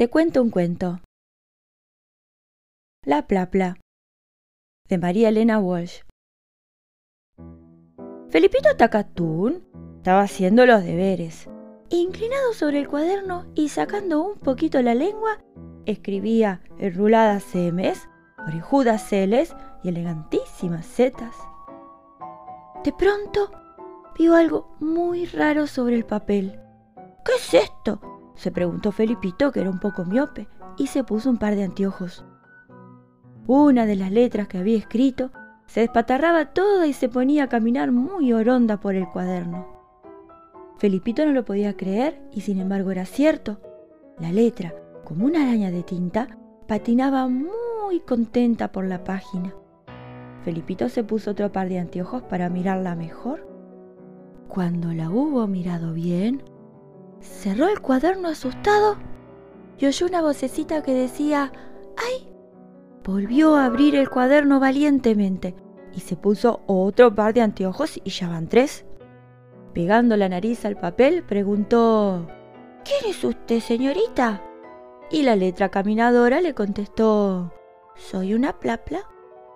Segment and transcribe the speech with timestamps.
[0.00, 1.00] Te cuento un cuento.
[3.04, 3.76] La Plapla
[4.88, 6.04] de María Elena Walsh.
[8.30, 9.62] Felipito Tacatún
[9.98, 11.50] estaba haciendo los deberes.
[11.90, 15.44] Inclinado sobre el cuaderno y sacando un poquito la lengua,
[15.84, 18.08] escribía enruladas M's,
[18.48, 21.36] orejudas C's y elegantísimas Zetas.
[22.84, 23.50] De pronto
[24.18, 26.58] vio algo muy raro sobre el papel.
[27.22, 28.09] ¿Qué es esto?
[28.40, 30.48] Se preguntó Felipito, que era un poco miope,
[30.78, 32.24] y se puso un par de anteojos.
[33.46, 35.30] Una de las letras que había escrito
[35.66, 39.66] se despatarraba toda y se ponía a caminar muy oronda por el cuaderno.
[40.78, 43.60] Felipito no lo podía creer y sin embargo era cierto.
[44.18, 44.72] La letra,
[45.04, 49.54] como una araña de tinta, patinaba muy contenta por la página.
[50.44, 53.46] Felipito se puso otro par de anteojos para mirarla mejor.
[54.48, 56.42] Cuando la hubo mirado bien,
[57.20, 58.96] cerró el cuaderno asustado
[59.78, 61.52] y oyó una vocecita que decía
[61.96, 62.32] ¡Ay!
[63.04, 65.54] Volvió a abrir el cuaderno valientemente
[65.94, 68.84] y se puso otro par de anteojos y ya van tres.
[69.72, 72.26] Pegando la nariz al papel, preguntó
[72.84, 74.42] ¿Quién es usted, señorita?
[75.10, 77.52] Y la letra caminadora le contestó
[77.96, 79.00] Soy una plapla.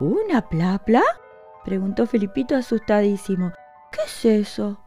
[0.00, 1.02] ¿Una plapla?
[1.64, 3.52] preguntó Felipito asustadísimo.
[3.92, 4.80] ¿Qué es eso?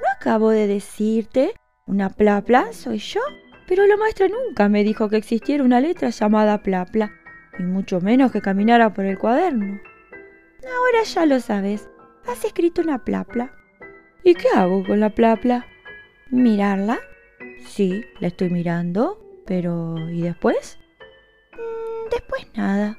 [0.00, 1.54] ¿No acabo de decirte
[1.86, 3.20] una plapla soy yo.
[3.66, 7.12] Pero la maestra nunca me dijo que existiera una letra llamada plapla,
[7.58, 9.80] y mucho menos que caminara por el cuaderno.
[10.64, 11.88] Ahora ya lo sabes,
[12.26, 13.52] has escrito una plapla.
[14.22, 15.66] ¿Y qué hago con la plapla?
[16.30, 16.98] ¿Mirarla?
[17.66, 20.78] Sí, la estoy mirando, pero ¿y después?
[21.52, 22.98] Mm, después nada.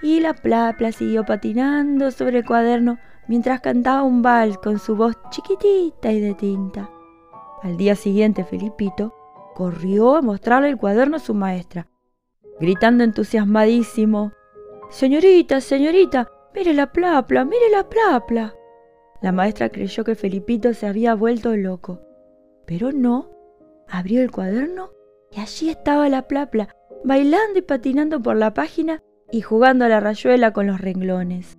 [0.00, 5.14] Y la plapla siguió patinando sobre el cuaderno mientras cantaba un vals con su voz
[5.30, 6.88] chiquitita y de tinta.
[7.62, 9.14] Al día siguiente, Felipito
[9.54, 11.88] corrió a mostrarle el cuaderno a su maestra,
[12.60, 14.32] gritando entusiasmadísimo,
[14.90, 18.54] Señorita, señorita, mire la plapla, mire la plapla.
[19.20, 22.00] La maestra creyó que Felipito se había vuelto loco,
[22.66, 23.30] pero no.
[23.86, 24.90] Abrió el cuaderno
[25.30, 30.00] y allí estaba la plapla, bailando y patinando por la página y jugando a la
[30.00, 31.58] rayuela con los renglones.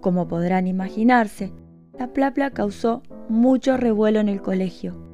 [0.00, 1.52] Como podrán imaginarse,
[1.98, 5.11] la plapla causó mucho revuelo en el colegio.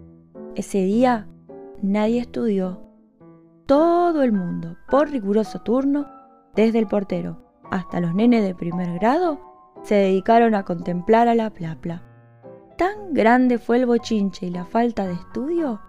[0.58, 1.28] Ese día
[1.82, 2.82] nadie estudió.
[3.66, 6.08] Todo el mundo, por riguroso turno,
[6.56, 7.38] desde el portero
[7.70, 9.38] hasta los nenes de primer grado,
[9.84, 12.02] se dedicaron a contemplar a la plapla.
[12.76, 15.80] Tan grande fue el bochinche y la falta de estudio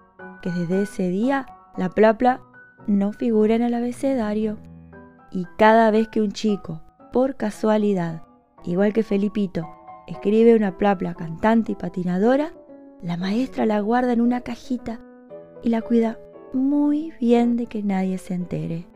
[0.43, 2.39] que desde ese día la plapla
[2.85, 4.59] no figura en el abecedario.
[5.31, 8.21] Y cada vez que un chico, por casualidad,
[8.65, 9.67] igual que Felipito,
[10.05, 12.53] escribe una plapla cantante y patinadora,
[13.01, 14.99] la maestra la guarda en una cajita
[15.63, 16.19] y la cuida
[16.53, 18.87] muy bien de que nadie se entere.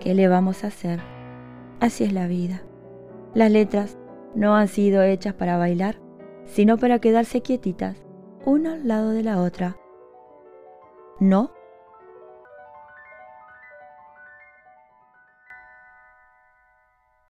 [0.00, 1.00] ¿Qué le vamos a hacer?
[1.80, 2.62] Así es la vida.
[3.34, 3.96] Las letras
[4.34, 5.96] no han sido hechas para bailar,
[6.44, 7.96] sino para quedarse quietitas,
[8.44, 9.76] una al lado de la otra.
[11.20, 11.52] No